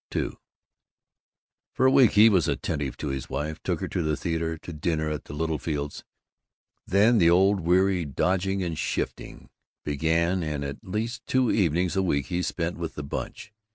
[0.15, 0.31] II
[1.73, 4.73] For a week he was attentive to his wife, took her to the theater, to
[4.73, 6.01] dinner at the Littlefields';
[6.87, 9.51] then the old weary dodging and shifting
[9.85, 13.53] began, and at least two evenings a week he spent with the Bunch.